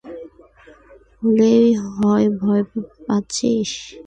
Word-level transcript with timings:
বললেই 1.21 1.65
হয় 1.89 2.27
ভয় 2.39 2.63
পাচ্ছিস! 3.05 3.71